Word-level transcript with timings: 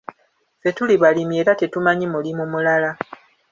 Ffe 0.59 0.69
tuli 0.77 0.95
balimi 1.01 1.35
era 1.41 1.53
tetumanyi 1.59 2.05
mulimu 2.13 2.43
mulala. 2.51 2.91